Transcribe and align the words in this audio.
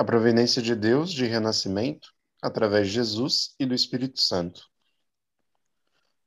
A 0.00 0.04
providência 0.04 0.62
de 0.62 0.74
Deus 0.74 1.12
de 1.12 1.26
renascimento 1.26 2.14
através 2.40 2.86
de 2.86 2.94
Jesus 2.94 3.54
e 3.60 3.66
do 3.66 3.74
Espírito 3.74 4.18
Santo. 4.18 4.62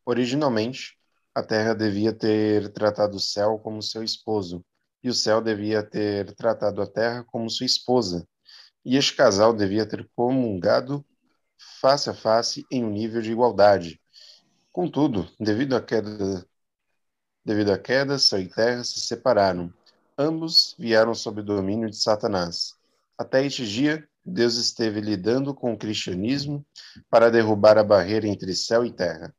Originalmente, 0.06 0.96
a 1.34 1.42
terra 1.42 1.74
devia 1.74 2.14
ter 2.14 2.72
tratado 2.72 3.18
o 3.18 3.20
céu 3.20 3.58
como 3.58 3.82
seu 3.82 4.04
esposo, 4.04 4.64
e 5.02 5.10
o 5.10 5.14
céu 5.16 5.42
devia 5.42 5.82
ter 5.82 6.36
tratado 6.36 6.84
a 6.84 6.86
terra 6.86 7.24
como 7.24 7.50
sua 7.50 7.66
esposa, 7.66 8.28
e 8.86 8.96
este 8.96 9.16
casal 9.16 9.52
devia 9.52 9.88
ter 9.88 10.08
comungado 10.16 11.04
face 11.82 12.12
a 12.12 12.14
face 12.14 12.64
em 12.70 12.86
um 12.86 12.92
nível 12.92 13.24
de 13.24 13.32
igualdade. 13.32 14.00
Contudo, 14.72 15.28
devido 15.40 15.76
à 15.76 15.82
queda, 15.82 16.46
devido 17.44 17.72
à 17.72 17.80
queda, 17.80 18.20
céu 18.20 18.40
e 18.40 18.48
terra 18.48 18.84
se 18.84 19.00
separaram. 19.00 19.74
Ambos 20.16 20.76
vieram 20.78 21.16
sob 21.16 21.42
o 21.42 21.44
domínio 21.44 21.90
de 21.90 21.98
Satanás. 21.98 22.78
Até 23.24 23.46
este 23.46 23.66
dia, 23.66 24.06
Deus 24.26 24.56
esteve 24.56 25.00
lidando 25.00 25.56
com 25.56 25.72
o 25.72 25.78
cristianismo 25.78 26.66
para 27.10 27.32
derrubar 27.32 27.78
a 27.78 27.84
barreira 27.84 28.28
entre 28.28 28.54
céu 28.54 28.86
e 28.86 28.92
terra. 28.92 29.34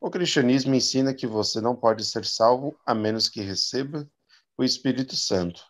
O 0.00 0.10
cristianismo 0.10 0.74
ensina 0.74 1.14
que 1.14 1.24
você 1.24 1.60
não 1.60 1.76
pode 1.76 2.04
ser 2.04 2.24
salvo 2.24 2.76
a 2.84 2.92
menos 2.96 3.28
que 3.28 3.40
receba 3.40 4.10
o 4.56 4.64
Espírito 4.64 5.14
Santo. 5.14 5.62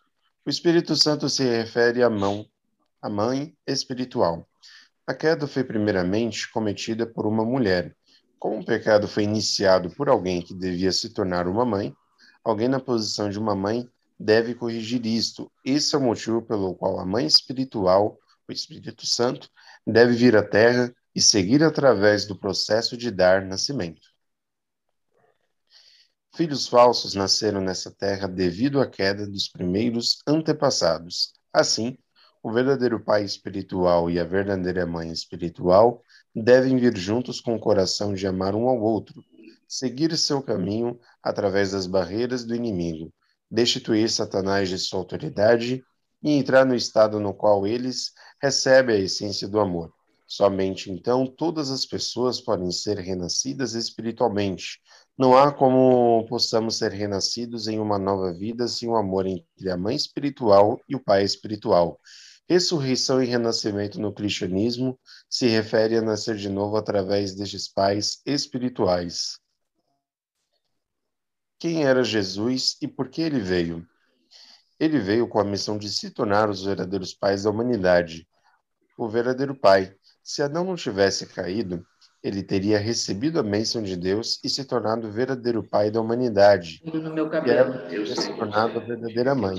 O 0.43 0.49
Espírito 0.49 0.95
Santo 0.95 1.29
se 1.29 1.43
refere 1.43 2.01
à 2.01 2.09
mão, 2.09 2.43
à 2.99 3.07
mãe 3.07 3.55
espiritual. 3.67 4.49
A 5.05 5.13
queda 5.13 5.45
foi 5.45 5.63
primeiramente 5.63 6.51
cometida 6.51 7.05
por 7.05 7.27
uma 7.27 7.45
mulher. 7.45 7.95
Como 8.39 8.61
o 8.61 8.65
pecado 8.65 9.07
foi 9.07 9.25
iniciado 9.25 9.91
por 9.91 10.09
alguém 10.09 10.41
que 10.41 10.55
devia 10.55 10.91
se 10.91 11.11
tornar 11.13 11.47
uma 11.47 11.65
mãe, 11.65 11.95
alguém 12.43 12.67
na 12.67 12.79
posição 12.79 13.29
de 13.29 13.37
uma 13.37 13.55
mãe 13.55 13.87
deve 14.19 14.53
corrigir 14.53 15.05
isto. 15.05 15.51
Esse 15.63 15.95
é 15.95 15.97
o 15.97 16.01
motivo 16.01 16.41
pelo 16.41 16.75
qual 16.75 16.99
a 16.99 17.05
mãe 17.05 17.25
espiritual, 17.25 18.19
o 18.47 18.51
Espírito 18.51 19.05
Santo, 19.05 19.49
deve 19.87 20.13
vir 20.13 20.35
à 20.35 20.43
Terra 20.43 20.93
e 21.15 21.21
seguir 21.21 21.63
através 21.63 22.25
do 22.25 22.37
processo 22.37 22.97
de 22.97 23.09
dar 23.09 23.45
nascimento. 23.45 24.09
Filhos 26.35 26.67
falsos 26.67 27.15
nasceram 27.15 27.59
nessa 27.59 27.91
terra 27.91 28.27
devido 28.27 28.79
à 28.79 28.87
queda 28.87 29.27
dos 29.27 29.49
primeiros 29.49 30.21
antepassados. 30.27 31.33
Assim, 31.51 31.97
o 32.41 32.51
verdadeiro 32.51 33.03
pai 33.03 33.23
espiritual 33.23 34.09
e 34.09 34.19
a 34.19 34.23
verdadeira 34.23 34.85
mãe 34.85 35.11
espiritual 35.11 36.01
devem 36.33 36.77
vir 36.77 36.95
juntos 36.95 37.41
com 37.41 37.55
o 37.55 37.59
coração 37.59 38.13
de 38.13 38.25
amar 38.27 38.55
um 38.55 38.69
ao 38.69 38.79
outro, 38.79 39.21
seguir 39.67 40.15
seu 40.15 40.41
caminho 40.41 40.97
através 41.21 41.71
das 41.71 41.85
barreiras 41.85 42.45
do 42.45 42.55
inimigo, 42.55 43.11
destituir 43.49 44.09
Satanás 44.09 44.69
de 44.69 44.77
sua 44.77 44.99
autoridade 44.99 45.83
e 46.21 46.31
entrar 46.31 46.65
no 46.65 46.75
estado 46.75 47.19
no 47.19 47.33
qual 47.33 47.65
eles 47.65 48.11
recebem 48.41 48.95
a 48.95 48.99
essência 48.99 49.47
do 49.47 49.59
amor. 49.59 49.91
Somente 50.27 50.91
então 50.91 51.25
todas 51.25 51.71
as 51.71 51.85
pessoas 51.85 52.39
podem 52.39 52.71
ser 52.71 52.99
renascidas 52.99 53.73
espiritualmente, 53.73 54.79
não 55.19 55.35
há 55.37 55.51
como 55.51 56.25
possamos 56.29 56.77
ser 56.77 56.93
renascidos 56.93 57.67
em 57.67 57.77
uma 57.77 57.99
nova 57.99 58.31
vida 58.31 58.69
sem 58.69 58.87
o 58.87 58.95
amor 58.95 59.25
entre 59.25 59.69
a 59.69 59.75
mãe 59.75 59.93
espiritual 59.93 60.79
e 60.87 60.95
o 60.95 61.03
pai 61.03 61.25
espiritual. 61.25 61.99
Ressurreição 62.47 63.21
e 63.21 63.25
renascimento 63.25 63.99
no 63.99 64.13
cristianismo 64.13 64.97
se 65.29 65.47
refere 65.47 65.97
a 65.97 66.01
nascer 66.01 66.37
de 66.37 66.47
novo 66.47 66.77
através 66.77 67.35
destes 67.35 67.67
pais 67.67 68.21
espirituais. 68.25 69.37
Quem 71.59 71.83
era 71.83 72.05
Jesus 72.05 72.77
e 72.81 72.87
por 72.87 73.09
que 73.09 73.21
ele 73.21 73.41
veio? 73.41 73.85
Ele 74.79 74.97
veio 74.97 75.27
com 75.27 75.39
a 75.41 75.43
missão 75.43 75.77
de 75.77 75.89
se 75.89 76.09
tornar 76.09 76.49
os 76.49 76.63
verdadeiros 76.63 77.13
pais 77.13 77.43
da 77.43 77.49
humanidade. 77.49 78.25
O 78.97 79.09
verdadeiro 79.09 79.53
pai. 79.53 79.93
Se 80.23 80.41
Adão 80.41 80.63
não 80.63 80.77
tivesse 80.77 81.25
caído, 81.25 81.85
ele 82.23 82.43
teria 82.43 82.79
recebido 82.79 83.39
a 83.39 83.43
bênção 83.43 83.83
de 83.83 83.97
Deus 83.97 84.39
e 84.41 84.49
se 84.49 84.63
tornado 84.63 85.07
o 85.07 85.11
verdadeiro 85.11 85.61
pai 85.61 85.91
da 85.91 85.99
humanidade. 85.99 86.81
No 86.85 87.13
meu 87.13 87.29
cabelo, 87.29 87.75
e 87.93 88.15
se 88.15 88.33
tornado 88.35 88.79
a 88.79 88.81
verdadeira 88.81 89.35
mãe. 89.35 89.57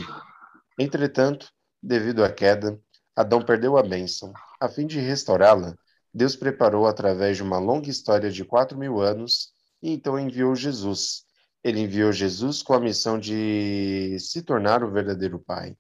Entretanto, 0.78 1.50
devido 1.82 2.24
à 2.24 2.32
queda, 2.32 2.80
Adão 3.14 3.42
perdeu 3.42 3.76
a 3.76 3.82
bênção. 3.82 4.32
A 4.58 4.70
fim 4.70 4.86
de 4.86 4.98
restaurá-la, 4.98 5.74
Deus 6.14 6.34
preparou 6.34 6.86
através 6.86 7.36
de 7.36 7.42
uma 7.42 7.58
longa 7.58 7.90
história 7.90 8.30
de 8.30 8.42
quatro 8.42 8.78
mil 8.78 9.00
anos 9.00 9.52
e 9.82 9.90
então 9.90 10.18
enviou 10.18 10.56
Jesus. 10.56 11.28
Ele 11.62 11.80
enviou 11.80 12.12
Jesus 12.12 12.62
com 12.62 12.72
a 12.72 12.80
missão 12.80 13.18
de 13.18 14.16
se 14.18 14.42
tornar 14.42 14.82
o 14.82 14.90
verdadeiro 14.90 15.38
pai. 15.38 15.76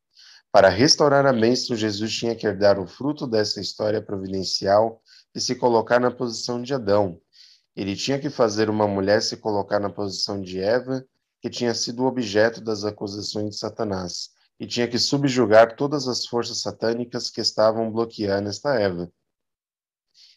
Para 0.52 0.68
restaurar 0.68 1.24
a 1.26 1.32
bênção, 1.32 1.76
Jesus 1.76 2.12
tinha 2.12 2.34
que 2.34 2.46
herdar 2.46 2.78
o 2.78 2.86
fruto 2.86 3.26
dessa 3.26 3.60
história 3.60 4.02
providencial 4.02 5.00
e 5.34 5.40
se 5.40 5.54
colocar 5.54 6.00
na 6.00 6.10
posição 6.10 6.60
de 6.60 6.74
Adão. 6.74 7.20
Ele 7.74 7.94
tinha 7.94 8.18
que 8.18 8.28
fazer 8.28 8.68
uma 8.68 8.86
mulher 8.86 9.22
se 9.22 9.36
colocar 9.36 9.78
na 9.78 9.88
posição 9.88 10.42
de 10.42 10.60
Eva, 10.60 11.04
que 11.40 11.48
tinha 11.48 11.72
sido 11.72 12.04
objeto 12.04 12.60
das 12.60 12.84
acusações 12.84 13.50
de 13.50 13.56
Satanás, 13.56 14.30
e 14.58 14.66
tinha 14.66 14.88
que 14.88 14.98
subjugar 14.98 15.76
todas 15.76 16.06
as 16.08 16.26
forças 16.26 16.60
satânicas 16.60 17.30
que 17.30 17.40
estavam 17.40 17.90
bloqueando 17.90 18.48
esta 18.48 18.74
Eva. 18.74 19.10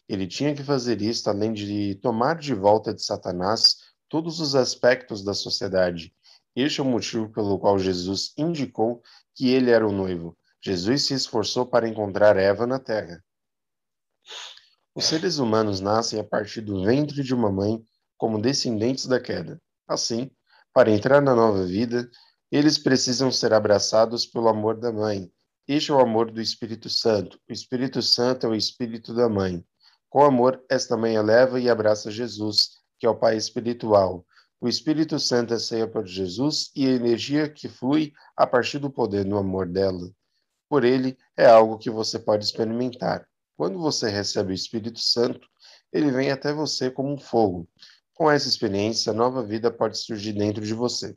Ele 0.08 0.26
tinha 0.26 0.54
que 0.54 0.62
fazer 0.62 1.02
isto 1.02 1.28
além 1.28 1.52
de 1.52 1.96
tomar 1.96 2.38
de 2.38 2.54
volta 2.54 2.94
de 2.94 3.02
Satanás 3.02 3.76
todos 4.14 4.38
os 4.38 4.54
aspectos 4.54 5.24
da 5.24 5.34
sociedade. 5.34 6.14
Este 6.54 6.80
é 6.80 6.84
o 6.84 6.86
motivo 6.86 7.28
pelo 7.30 7.58
qual 7.58 7.80
Jesus 7.80 8.32
indicou 8.38 9.02
que 9.34 9.48
ele 9.48 9.72
era 9.72 9.84
o 9.84 9.90
noivo. 9.90 10.38
Jesus 10.64 11.06
se 11.06 11.14
esforçou 11.14 11.66
para 11.66 11.88
encontrar 11.88 12.36
Eva 12.36 12.64
na 12.64 12.78
terra. 12.78 13.20
Os 14.94 15.06
seres 15.06 15.38
humanos 15.38 15.80
nascem 15.80 16.20
a 16.20 16.22
partir 16.22 16.60
do 16.60 16.84
ventre 16.84 17.24
de 17.24 17.34
uma 17.34 17.50
mãe 17.50 17.84
como 18.16 18.40
descendentes 18.40 19.06
da 19.06 19.18
queda. 19.18 19.60
Assim, 19.84 20.30
para 20.72 20.92
entrar 20.92 21.20
na 21.20 21.34
nova 21.34 21.66
vida, 21.66 22.08
eles 22.52 22.78
precisam 22.78 23.32
ser 23.32 23.52
abraçados 23.52 24.24
pelo 24.24 24.46
amor 24.46 24.78
da 24.78 24.92
mãe. 24.92 25.28
Este 25.66 25.90
é 25.90 25.94
o 25.94 25.98
amor 25.98 26.30
do 26.30 26.40
Espírito 26.40 26.88
Santo. 26.88 27.36
O 27.50 27.52
Espírito 27.52 28.00
Santo 28.00 28.46
é 28.46 28.48
o 28.48 28.54
espírito 28.54 29.12
da 29.12 29.28
mãe. 29.28 29.66
Com 30.08 30.22
amor, 30.22 30.64
esta 30.70 30.96
mãe 30.96 31.16
eleva 31.16 31.58
e 31.58 31.68
abraça 31.68 32.12
Jesus, 32.12 32.83
que 33.04 33.06
é 33.06 33.10
o 33.10 33.14
Pai 33.14 33.36
espiritual. 33.36 34.24
O 34.58 34.66
Espírito 34.66 35.20
Santo 35.20 35.52
é 35.52 35.58
ceia 35.58 35.86
por 35.86 36.06
Jesus 36.06 36.70
e 36.74 36.86
a 36.86 36.90
energia 36.92 37.50
que 37.50 37.68
flui 37.68 38.14
a 38.34 38.46
partir 38.46 38.78
do 38.78 38.90
poder 38.90 39.26
no 39.26 39.36
amor 39.36 39.68
dela. 39.68 40.10
Por 40.70 40.84
ele, 40.84 41.18
é 41.36 41.44
algo 41.44 41.76
que 41.76 41.90
você 41.90 42.18
pode 42.18 42.46
experimentar. 42.46 43.28
Quando 43.58 43.78
você 43.78 44.08
recebe 44.08 44.52
o 44.52 44.54
Espírito 44.54 45.00
Santo, 45.00 45.46
ele 45.92 46.10
vem 46.10 46.30
até 46.30 46.50
você 46.50 46.90
como 46.90 47.12
um 47.12 47.18
fogo. 47.18 47.68
Com 48.14 48.30
essa 48.30 48.48
experiência, 48.48 49.12
nova 49.12 49.42
vida 49.42 49.70
pode 49.70 49.98
surgir 49.98 50.32
dentro 50.32 50.64
de 50.64 50.72
você. 50.72 51.14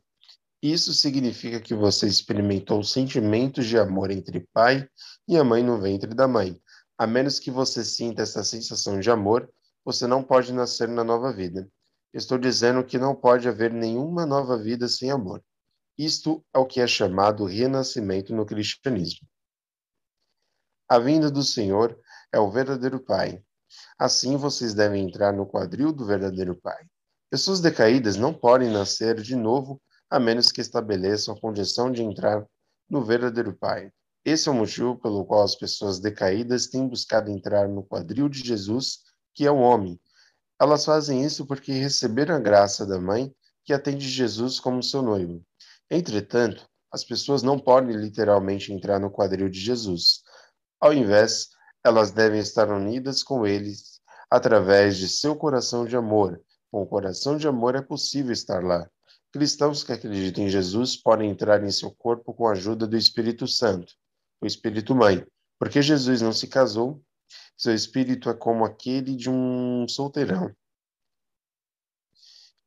Isso 0.62 0.92
significa 0.92 1.58
que 1.58 1.74
você 1.74 2.06
experimentou 2.06 2.84
sentimentos 2.84 3.64
de 3.64 3.78
amor 3.78 4.10
entre 4.10 4.46
pai 4.52 4.86
e 5.26 5.38
a 5.38 5.42
mãe 5.42 5.62
no 5.62 5.80
ventre 5.80 6.14
da 6.14 6.28
mãe. 6.28 6.60
A 6.98 7.06
menos 7.06 7.40
que 7.40 7.50
você 7.50 7.82
sinta 7.82 8.24
essa 8.24 8.44
sensação 8.44 9.00
de 9.00 9.10
amor, 9.10 9.50
você 9.82 10.06
não 10.06 10.22
pode 10.22 10.52
nascer 10.52 10.86
na 10.86 11.02
nova 11.02 11.32
vida. 11.32 11.66
Estou 12.12 12.38
dizendo 12.38 12.84
que 12.84 12.98
não 12.98 13.14
pode 13.14 13.48
haver 13.48 13.72
nenhuma 13.72 14.24
nova 14.24 14.56
vida 14.56 14.88
sem 14.88 15.10
amor. 15.10 15.42
Isto 15.96 16.44
é 16.54 16.58
o 16.58 16.66
que 16.66 16.80
é 16.80 16.86
chamado 16.86 17.44
renascimento 17.44 18.34
no 18.34 18.46
cristianismo. 18.46 19.26
A 20.88 20.98
vinda 20.98 21.30
do 21.30 21.42
Senhor 21.42 21.98
é 22.32 22.38
o 22.38 22.50
verdadeiro 22.50 22.98
Pai. 23.00 23.42
Assim 23.98 24.36
vocês 24.36 24.72
devem 24.72 25.06
entrar 25.06 25.32
no 25.32 25.46
quadril 25.46 25.92
do 25.92 26.06
verdadeiro 26.06 26.54
Pai. 26.54 26.86
Pessoas 27.30 27.60
decaídas 27.60 28.16
não 28.16 28.32
podem 28.32 28.70
nascer 28.70 29.20
de 29.20 29.36
novo 29.36 29.80
a 30.08 30.18
menos 30.18 30.50
que 30.50 30.62
estabeleçam 30.62 31.34
a 31.34 31.40
condição 31.40 31.92
de 31.92 32.02
entrar 32.02 32.46
no 32.88 33.04
verdadeiro 33.04 33.52
Pai. 33.52 33.92
Esse 34.24 34.48
é 34.48 34.52
o 34.52 34.54
motivo 34.54 34.96
pelo 34.96 35.24
qual 35.26 35.42
as 35.42 35.54
pessoas 35.54 36.00
decaídas 36.00 36.68
têm 36.68 36.88
buscado 36.88 37.30
entrar 37.30 37.68
no 37.68 37.82
quadril 37.82 38.28
de 38.28 38.40
Jesus, 38.40 39.00
que 39.34 39.46
é 39.46 39.50
o 39.50 39.58
homem. 39.58 40.00
Elas 40.60 40.84
fazem 40.84 41.24
isso 41.24 41.46
porque 41.46 41.72
receberam 41.72 42.34
a 42.34 42.40
graça 42.40 42.84
da 42.84 43.00
mãe, 43.00 43.32
que 43.64 43.72
atende 43.72 44.08
Jesus 44.08 44.58
como 44.58 44.82
seu 44.82 45.02
noivo. 45.02 45.42
Entretanto, 45.90 46.68
as 46.90 47.04
pessoas 47.04 47.42
não 47.42 47.58
podem 47.58 47.96
literalmente 47.96 48.72
entrar 48.72 48.98
no 48.98 49.10
quadril 49.10 49.48
de 49.48 49.60
Jesus. 49.60 50.22
Ao 50.80 50.92
invés, 50.92 51.48
elas 51.84 52.10
devem 52.10 52.40
estar 52.40 52.68
unidas 52.70 53.22
com 53.22 53.46
eles 53.46 54.00
através 54.30 54.96
de 54.96 55.08
seu 55.08 55.36
coração 55.36 55.84
de 55.84 55.96
amor. 55.96 56.40
Com 56.70 56.82
o 56.82 56.86
coração 56.86 57.36
de 57.36 57.46
amor 57.46 57.74
é 57.74 57.82
possível 57.82 58.32
estar 58.32 58.62
lá. 58.62 58.88
Cristãos 59.32 59.84
que 59.84 59.92
acreditam 59.92 60.44
em 60.44 60.48
Jesus 60.48 60.96
podem 60.96 61.30
entrar 61.30 61.62
em 61.62 61.70
seu 61.70 61.90
corpo 61.90 62.32
com 62.32 62.46
a 62.46 62.52
ajuda 62.52 62.86
do 62.86 62.96
Espírito 62.96 63.46
Santo, 63.46 63.92
o 64.40 64.46
Espírito 64.46 64.94
Mãe. 64.94 65.24
Porque 65.58 65.82
Jesus 65.82 66.22
não 66.22 66.32
se 66.32 66.46
casou, 66.46 67.02
seu 67.58 67.74
espírito 67.74 68.30
é 68.30 68.34
como 68.34 68.64
aquele 68.64 69.16
de 69.16 69.28
um 69.28 69.86
solteirão. 69.88 70.54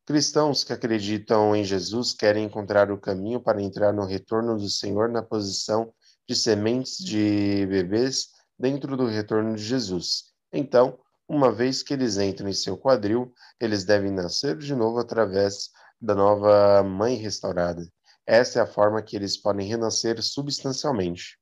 Cristãos 0.05 0.65
que 0.65 0.73
acreditam 0.73 1.55
em 1.55 1.63
Jesus 1.63 2.13
querem 2.13 2.43
encontrar 2.43 2.91
o 2.91 2.99
caminho 2.99 3.39
para 3.39 3.61
entrar 3.61 3.93
no 3.93 4.05
retorno 4.05 4.57
do 4.57 4.69
Senhor 4.69 5.07
na 5.07 5.23
posição 5.23 5.93
de 6.27 6.35
sementes 6.35 6.97
de 6.97 7.65
bebês 7.67 8.31
dentro 8.59 8.97
do 8.97 9.05
retorno 9.05 9.55
de 9.55 9.63
Jesus. 9.63 10.33
Então, 10.51 10.99
uma 11.25 11.49
vez 11.49 11.81
que 11.81 11.93
eles 11.93 12.17
entram 12.17 12.49
em 12.49 12.53
seu 12.53 12.77
quadril, 12.77 13.33
eles 13.57 13.85
devem 13.85 14.11
nascer 14.11 14.57
de 14.57 14.75
novo 14.75 14.99
através 14.99 15.69
da 16.01 16.13
nova 16.13 16.83
mãe 16.83 17.15
restaurada. 17.15 17.87
Essa 18.25 18.59
é 18.59 18.61
a 18.61 18.67
forma 18.67 19.01
que 19.01 19.15
eles 19.15 19.37
podem 19.37 19.65
renascer 19.65 20.21
substancialmente. 20.21 21.39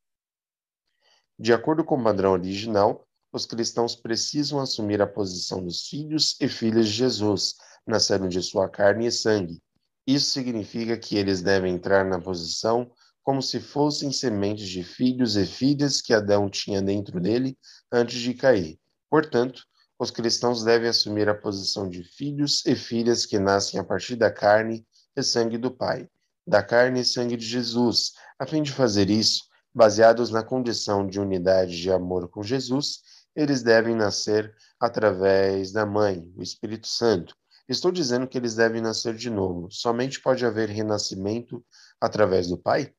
De 1.40 1.52
acordo 1.52 1.84
com 1.84 1.96
o 1.98 2.04
padrão 2.04 2.34
original, 2.34 3.09
os 3.32 3.46
cristãos 3.46 3.96
precisam 3.96 4.60
assumir 4.60 5.02
a 5.02 5.08
posição 5.08 5.64
dos 5.64 5.88
filhos 5.88 6.36
e 6.40 6.48
filhas 6.48 6.88
de 6.88 6.94
Jesus, 6.94 7.56
nasceram 7.86 8.28
de 8.28 8.42
sua 8.42 8.68
carne 8.70 9.08
e 9.08 9.12
sangue. 9.12 9.62
Isso 10.06 10.32
significa 10.32 10.98
que 10.98 11.18
eles 11.18 11.42
devem 11.42 11.76
entrar 11.76 12.04
na 12.04 12.20
posição 12.20 12.92
como 13.22 13.42
se 13.42 13.60
fossem 13.60 14.12
sementes 14.12 14.68
de 14.68 14.84
filhos 14.84 15.36
e 15.36 15.46
filhas 15.46 16.02
que 16.02 16.14
Adão 16.14 16.50
tinha 16.50 16.82
dentro 16.82 17.20
dele 17.20 17.56
antes 17.92 18.20
de 18.20 18.34
cair. 18.34 18.80
Portanto, 19.10 19.64
os 20.00 20.10
cristãos 20.10 20.64
devem 20.64 20.90
assumir 20.90 21.28
a 21.30 21.36
posição 21.36 21.90
de 21.90 22.04
filhos 22.04 22.66
e 22.66 22.76
filhas 22.76 23.26
que 23.26 23.38
nascem 23.38 23.80
a 23.80 23.84
partir 23.84 24.16
da 24.16 24.32
carne 24.32 24.86
e 25.16 25.22
sangue 25.22 25.58
do 25.58 25.70
Pai, 25.70 26.08
da 26.48 26.64
carne 26.64 27.02
e 27.02 27.06
sangue 27.06 27.36
de 27.36 27.46
Jesus. 27.46 28.14
A 28.40 28.48
fim 28.48 28.64
de 28.64 28.72
fazer 28.72 29.10
isso, 29.10 29.49
baseados 29.74 30.30
na 30.30 30.44
condição 30.44 31.08
de 31.08 31.20
unidade 31.20 31.80
de 31.80 31.92
amor 31.92 32.28
com 32.30 32.44
Jesus, 32.44 33.02
eles 33.36 33.62
devem 33.62 33.96
nascer 33.96 34.54
através 34.80 35.72
da 35.72 35.86
mãe, 35.86 36.32
o 36.36 36.42
Espírito 36.42 36.88
Santo. 36.88 37.36
Estou 37.68 37.92
dizendo 37.92 38.28
que 38.28 38.38
eles 38.38 38.56
devem 38.56 38.82
nascer 38.82 39.16
de 39.16 39.30
novo. 39.30 39.70
Somente 39.70 40.20
pode 40.20 40.46
haver 40.46 40.70
renascimento 40.70 41.64
através 42.02 42.48
do 42.48 42.58
pai? 42.58 42.94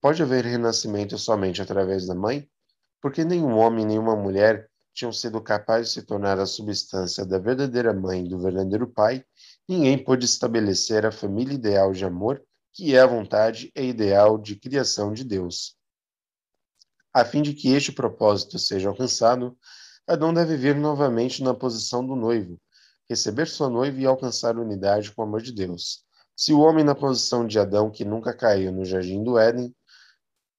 Pode 0.00 0.22
haver 0.22 0.44
renascimento 0.44 1.16
somente 1.16 1.62
através 1.62 2.06
da 2.06 2.14
mãe? 2.14 2.48
Porque 3.00 3.24
nenhum 3.24 3.56
homem, 3.56 3.86
nenhuma 3.86 4.14
mulher 4.14 4.68
tinham 4.92 5.12
sido 5.12 5.40
capazes 5.40 5.88
de 5.88 6.00
se 6.00 6.06
tornar 6.06 6.38
a 6.38 6.46
substância 6.46 7.24
da 7.24 7.38
verdadeira 7.38 7.94
mãe 7.94 8.24
do 8.24 8.38
verdadeiro 8.38 8.86
pai, 8.86 9.24
ninguém 9.66 9.96
pôde 9.96 10.26
estabelecer 10.26 11.06
a 11.06 11.12
família 11.12 11.54
ideal 11.54 11.92
de 11.92 12.04
amor, 12.04 12.42
que 12.74 12.94
é 12.94 13.00
a 13.00 13.06
vontade 13.06 13.72
e 13.74 13.82
ideal 13.82 14.38
de 14.38 14.56
criação 14.56 15.12
de 15.12 15.24
Deus. 15.24 15.76
A 17.14 17.24
fim 17.24 17.42
de 17.42 17.52
que 17.52 17.72
este 17.72 17.92
propósito 17.92 18.58
seja 18.58 18.88
alcançado, 18.88 19.56
Adão 20.06 20.32
deve 20.32 20.56
vir 20.56 20.74
novamente 20.74 21.42
na 21.42 21.52
posição 21.52 22.04
do 22.06 22.16
noivo, 22.16 22.58
receber 23.08 23.46
sua 23.46 23.68
noiva 23.68 24.00
e 24.00 24.06
alcançar 24.06 24.56
unidade 24.56 25.12
com 25.12 25.22
o 25.22 25.24
amor 25.24 25.42
de 25.42 25.52
Deus. 25.52 26.04
Se 26.34 26.52
o 26.52 26.60
homem 26.60 26.84
na 26.84 26.94
posição 26.94 27.46
de 27.46 27.58
Adão, 27.58 27.90
que 27.90 28.04
nunca 28.04 28.34
caiu 28.34 28.72
no 28.72 28.84
jardim 28.84 29.22
do 29.22 29.38
Éden, 29.38 29.74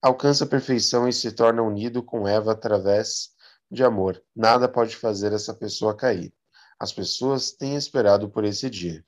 alcança 0.00 0.44
a 0.44 0.46
perfeição 0.46 1.08
e 1.08 1.12
se 1.12 1.32
torna 1.32 1.62
unido 1.62 2.02
com 2.02 2.28
Eva 2.28 2.52
através 2.52 3.30
de 3.70 3.82
amor, 3.82 4.22
nada 4.34 4.68
pode 4.68 4.94
fazer 4.94 5.32
essa 5.32 5.52
pessoa 5.52 5.96
cair. 5.96 6.32
As 6.78 6.92
pessoas 6.92 7.50
têm 7.50 7.76
esperado 7.76 8.30
por 8.30 8.44
esse 8.44 8.70
dia. 8.70 9.04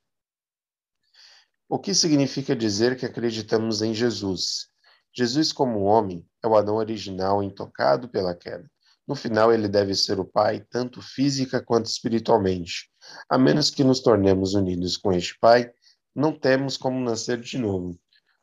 O 1.69 1.79
que 1.79 1.95
significa 1.95 2.55
dizer 2.55 2.97
que 2.97 3.07
acreditamos 3.07 3.83
em 3.83 3.95
Jesus? 3.95 4.69
Jesus, 5.13 5.53
como 5.53 5.85
homem, 5.85 6.27
é 6.47 6.49
o 6.49 6.57
Adão 6.57 6.77
original 6.77 7.43
intocado 7.43 8.09
pela 8.09 8.35
queda. 8.35 8.71
No 9.07 9.15
final, 9.15 9.53
ele 9.53 9.69
deve 9.69 9.95
ser 9.95 10.19
o 10.19 10.25
Pai, 10.25 10.65
tanto 10.69 11.01
física 11.01 11.63
quanto 11.63 11.87
espiritualmente. 11.87 12.89
A 13.29 13.39
menos 13.39 13.71
que 13.71 13.85
nos 13.85 14.01
tornemos 14.01 14.55
unidos 14.55 14.97
com 14.97 15.13
este 15.13 15.39
Pai, 15.39 15.71
não 16.15 16.33
temos 16.33 16.77
como 16.77 16.99
nascer 16.99 17.41
de 17.41 17.59
novo. 17.59 17.99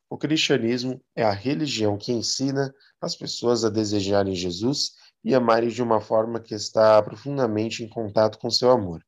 O 0.09 0.17
cristianismo 0.17 1.01
é 1.15 1.23
a 1.23 1.31
religião 1.31 1.97
que 1.97 2.13
ensina 2.13 2.73
as 3.01 3.15
pessoas 3.15 3.65
a 3.65 3.69
desejarem 3.69 4.35
Jesus 4.35 4.91
e 5.23 5.33
amarem 5.33 5.69
de 5.69 5.81
uma 5.81 5.99
forma 5.99 6.39
que 6.39 6.53
está 6.53 7.01
profundamente 7.01 7.83
em 7.83 7.89
contato 7.89 8.37
com 8.37 8.49
seu 8.49 8.69
amor. 8.69 9.03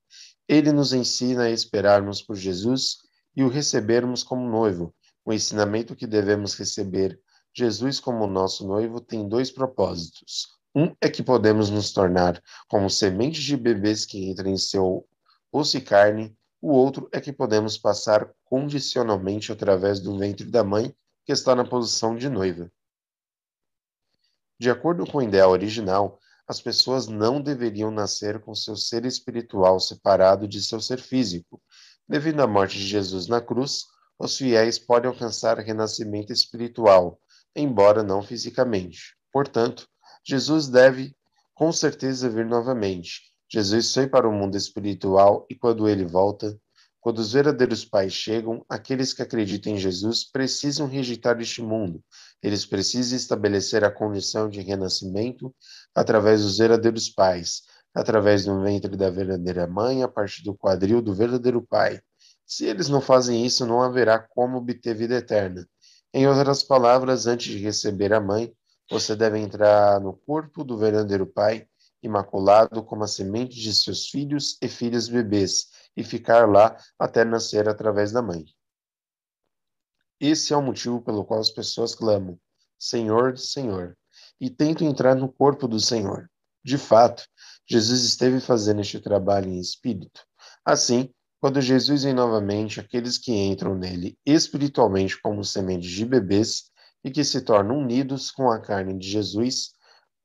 Ele 0.48 0.72
nos 0.72 0.94
ensina 0.94 1.44
a 1.44 1.52
esperarmos 1.52 2.22
por 2.22 2.36
Jesus 2.36 2.98
e 3.36 3.44
o 3.44 3.50
recebermos 3.50 4.24
como 4.24 4.50
noivo. 4.50 4.94
O 5.24 5.34
ensinamento 5.34 5.96
que 5.96 6.08
devemos 6.08 6.56
receber 6.56 7.20
Jesus 7.57 8.02
como 8.02 8.28
nosso 8.28 8.68
noivo 8.68 9.00
tem 9.00 9.28
dois 9.28 9.50
propósitos. 9.50 10.50
Um 10.75 10.94
é 11.00 11.10
que 11.10 11.24
podemos 11.24 11.69
nos 11.69 11.94
tornar 11.94 12.44
como 12.68 12.90
sementes 12.90 13.44
de 13.44 13.56
bebês 13.56 14.06
que 14.06 14.30
entram 14.30 14.52
em 14.52 14.57
seu 14.57 15.07
osso 15.50 15.78
e 15.78 15.81
carne. 15.81 16.38
O 16.62 16.74
outro 16.74 17.07
é 17.13 17.22
que 17.22 17.31
podemos 17.31 17.78
passar 17.78 18.30
condicionalmente 18.44 19.54
através 19.54 20.02
do 20.02 20.18
ventre 20.18 20.52
da 20.52 20.66
mãe, 20.66 20.94
que 21.24 21.31
está 21.31 21.56
na 21.56 21.63
posição 21.63 22.13
de 22.13 22.28
noiva. 22.28 22.69
De 24.60 24.69
acordo 24.69 25.06
com 25.10 25.19
o 25.19 25.24
ideal 25.24 25.51
original, 25.51 26.19
as 26.46 26.60
pessoas 26.60 27.08
não 27.08 27.42
deveriam 27.42 27.90
nascer 27.90 28.40
com 28.42 28.54
seu 28.54 28.75
ser 28.75 29.06
espiritual 29.06 29.80
separado 29.80 30.46
de 30.46 30.62
seu 30.62 30.81
ser 30.81 31.00
físico. 31.00 31.62
Devido 32.08 32.42
à 32.42 32.48
morte 32.48 32.78
de 32.78 32.86
Jesus 32.86 33.28
na 33.28 33.40
cruz, 33.40 33.86
os 34.19 34.38
fiéis 34.38 34.78
podem 34.78 35.10
alcançar 35.10 35.58
renascimento 35.60 36.31
espiritual, 36.31 37.19
embora 37.56 38.04
não 38.04 38.22
fisicamente. 38.22 39.16
Portanto, 39.31 39.88
Jesus 40.24 40.68
deve 40.68 41.16
com 41.54 41.72
certeza 41.72 42.30
vir 42.30 42.46
novamente. 42.46 43.22
Jesus 43.50 43.94
foi 43.94 44.07
para 44.07 44.28
o 44.28 44.31
mundo 44.31 44.57
espiritual 44.57 45.46
e 45.50 45.56
quando 45.56 45.88
ele 45.88 46.06
volta, 46.06 46.60
quando 47.00 47.19
os 47.19 47.31
verdadeiros 47.31 47.86
pais 47.86 48.12
chegam, 48.12 48.66
aqueles 48.68 49.13
que 49.13 49.22
acreditam 49.22 49.74
em 49.74 49.78
Jesus 49.78 50.24
precisam 50.24 50.88
rejeitar 50.88 51.40
este 51.40 51.62
mundo. 51.62 52.04
Eles 52.42 52.66
precisam 52.66 53.16
estabelecer 53.16 53.84
a 53.84 53.92
condição 53.92 54.50
de 54.50 54.60
renascimento 54.62 55.54
através 55.94 56.42
dos 56.42 56.58
verdadeiros 56.58 57.10
pais, 57.10 57.62
através 57.94 58.46
do 58.46 58.60
ventre 58.62 58.98
da 58.98 59.10
verdadeira 59.10 59.68
mãe, 59.68 60.04
a 60.04 60.08
partir 60.08 60.44
do 60.44 60.56
quadril 60.56 61.01
do 61.01 61.13
verdadeiro 61.13 61.62
pai. 61.62 62.01
Se 62.46 62.66
eles 62.66 62.90
não 62.90 63.00
fazem 63.00 63.46
isso, 63.46 63.66
não 63.66 63.81
haverá 63.81 64.19
como 64.19 64.58
obter 64.58 64.96
vida 64.96 65.16
eterna. 65.16 65.68
Em 66.18 66.26
outras 66.28 66.64
palavras, 66.64 67.28
antes 67.28 67.52
de 67.52 67.58
receber 67.58 68.14
a 68.14 68.22
mãe, 68.22 68.56
você 68.90 69.18
deve 69.18 69.38
entrar 69.38 70.00
no 70.00 70.14
corpo 70.14 70.64
do 70.64 70.78
verdadeiro 70.78 71.28
Pai, 71.28 71.68
imaculado 72.02 72.82
como 72.86 73.04
a 73.04 73.08
semente 73.08 73.60
de 73.60 73.76
seus 73.76 74.08
filhos 74.08 74.58
e 74.62 74.70
filhas 74.70 75.10
bebês, 75.10 75.68
e 75.94 76.06
ficar 76.06 76.50
lá 76.50 76.78
até 76.98 77.26
nascer 77.26 77.68
através 77.68 78.14
da 78.14 78.22
mãe. 78.22 78.46
Esse 80.18 80.54
é 80.54 80.56
o 80.56 80.62
motivo 80.62 81.02
pelo 81.02 81.26
qual 81.26 81.42
as 81.42 81.50
pessoas 81.50 81.94
clamam: 81.94 82.40
Senhor, 82.80 83.38
Senhor, 83.38 83.98
e 84.40 84.50
tentam 84.50 84.88
entrar 84.88 85.16
no 85.16 85.30
corpo 85.30 85.68
do 85.68 85.82
Senhor. 85.82 86.32
De 86.64 86.78
fato, 86.78 87.28
Jesus 87.70 88.04
esteve 88.06 88.39
fazendo 88.39 88.80
este 88.80 89.01
trabalho 89.01 89.50
em 89.50 89.60
espírito. 89.60 90.25
Assim, 90.63 91.13
quando 91.46 91.62
Jesus 91.62 92.02
vem 92.02 92.12
novamente, 92.12 92.80
aqueles 92.80 93.20
que 93.20 93.32
entram 93.32 93.75
nele 93.75 94.18
espiritualmente 94.25 95.22
como 95.22 95.44
sementes 95.44 95.92
de 95.92 96.04
bebês 96.04 96.72
e 97.04 97.12
que 97.12 97.24
se 97.24 97.40
tornam 97.40 97.78
unidos 97.78 98.32
com 98.32 98.50
a 98.50 98.60
carne 98.60 98.98
de 98.98 99.08
Jesus, 99.08 99.74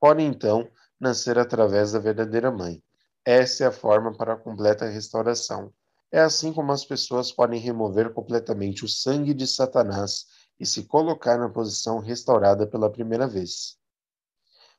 podem 0.01 0.29
então 0.29 0.67
nascer 0.99 1.39
através 1.39 1.93
da 1.93 1.99
verdadeira 1.99 2.51
mãe. 2.51 2.83
Essa 3.23 3.65
é 3.65 3.67
a 3.67 3.71
forma 3.71 4.17
para 4.17 4.33
a 4.33 4.37
completa 4.39 4.87
restauração. 4.87 5.71
É 6.11 6.21
assim 6.21 6.55
como 6.55 6.73
as 6.73 6.87
pessoas 6.87 7.31
podem 7.31 7.61
remover 7.61 8.15
completamente 8.15 8.83
o 8.83 8.89
sangue 8.89 9.35
de 9.35 9.47
Satanás 9.47 10.25
e 10.59 10.65
se 10.65 10.85
colocar 10.85 11.37
na 11.37 11.51
posição 11.51 11.99
restaurada 11.99 12.67
pela 12.67 12.91
primeira 12.91 13.27
vez. 13.27 13.77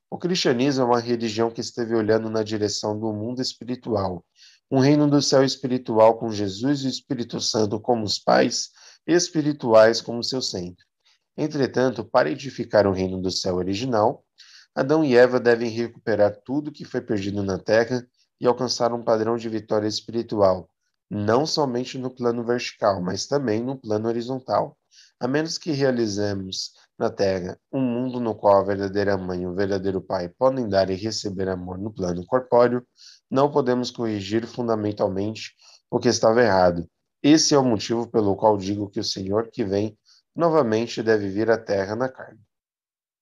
O 0.09 0.17
cristianismo 0.17 0.81
é 0.81 0.85
uma 0.87 0.99
religião 0.99 1.51
que 1.51 1.61
esteve 1.61 1.93
olhando 1.93 2.31
na 2.31 2.41
direção 2.41 2.99
do 2.99 3.13
mundo 3.13 3.43
espiritual 3.43 4.25
um 4.71 4.79
reino 4.79 5.05
do 5.05 5.21
céu 5.21 5.43
espiritual 5.43 6.17
com 6.17 6.31
Jesus 6.31 6.81
e 6.81 6.85
o 6.85 6.89
Espírito 6.89 7.41
Santo 7.41 7.77
como 7.77 8.05
os 8.05 8.17
pais 8.17 8.69
espirituais 9.05 9.99
como 9.99 10.23
seu 10.23 10.41
centro. 10.41 10.85
Entretanto, 11.35 12.05
para 12.05 12.31
edificar 12.31 12.87
o 12.87 12.93
reino 12.93 13.21
do 13.21 13.29
céu 13.29 13.55
original, 13.55 14.23
Adão 14.73 15.03
e 15.03 15.17
Eva 15.17 15.41
devem 15.41 15.69
recuperar 15.69 16.37
tudo 16.45 16.71
que 16.71 16.85
foi 16.85 17.01
perdido 17.01 17.43
na 17.43 17.59
terra 17.59 18.07
e 18.39 18.47
alcançar 18.47 18.93
um 18.93 19.03
padrão 19.03 19.35
de 19.35 19.49
vitória 19.49 19.87
espiritual, 19.87 20.69
não 21.09 21.45
somente 21.45 21.97
no 21.97 22.09
plano 22.09 22.41
vertical, 22.41 23.01
mas 23.01 23.25
também 23.25 23.61
no 23.61 23.75
plano 23.75 24.07
horizontal. 24.07 24.77
A 25.19 25.27
menos 25.27 25.57
que 25.57 25.71
realizemos 25.71 26.71
na 26.97 27.09
Terra 27.09 27.57
um 27.71 27.81
mundo 27.81 28.19
no 28.19 28.33
qual 28.33 28.57
a 28.57 28.63
verdadeira 28.63 29.17
mãe 29.17 29.43
e 29.43 29.47
o 29.47 29.53
verdadeiro 29.53 30.01
pai 30.01 30.29
podem 30.29 30.67
dar 30.67 30.89
e 30.89 30.95
receber 30.95 31.47
amor 31.47 31.77
no 31.77 31.93
plano 31.93 32.25
corpóreo, 32.25 32.85
não 33.31 33.49
podemos 33.49 33.89
corrigir 33.89 34.45
fundamentalmente 34.45 35.55
o 35.89 35.97
que 35.97 36.09
estava 36.09 36.43
errado. 36.43 36.85
Esse 37.23 37.55
é 37.55 37.57
o 37.57 37.63
motivo 37.63 38.07
pelo 38.07 38.35
qual 38.35 38.57
digo 38.57 38.89
que 38.89 38.99
o 38.99 39.03
Senhor 39.03 39.49
que 39.49 39.63
vem 39.63 39.97
novamente 40.35 41.01
deve 41.01 41.29
vir 41.29 41.49
à 41.49 41.57
terra 41.57 41.95
na 41.95 42.09
carne. 42.09 42.39